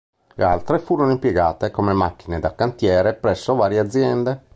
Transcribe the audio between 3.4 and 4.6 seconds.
varie aziende.